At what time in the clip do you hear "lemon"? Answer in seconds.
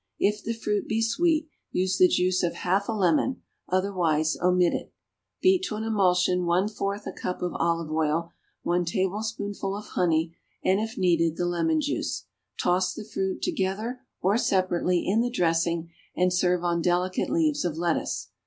2.91-3.43, 11.45-11.81